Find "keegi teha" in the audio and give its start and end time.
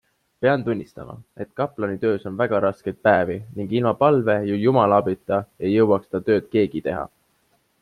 6.57-7.07